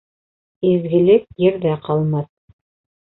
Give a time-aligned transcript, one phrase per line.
[0.69, 2.25] Изгелек ерҙә ҡалмаҫ.